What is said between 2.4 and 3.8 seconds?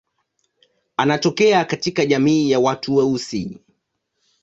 ya watu weusi.